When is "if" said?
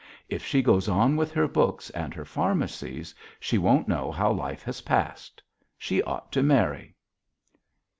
0.29-0.43